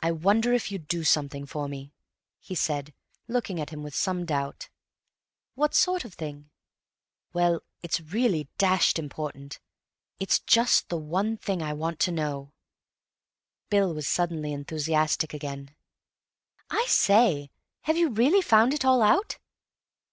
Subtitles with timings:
[0.00, 1.92] "I wonder if you'd do something for me,"
[2.40, 2.92] he said,
[3.28, 4.68] looking at him with some doubt.
[5.54, 6.50] "What sort of thing?"
[7.32, 9.60] "Well, it's really dashed important.
[10.18, 12.50] It's just the one thing I want now."
[13.70, 15.76] Bill was suddenly enthusiastic again.
[16.68, 17.52] "I say,
[17.82, 19.38] have you really found it all out?"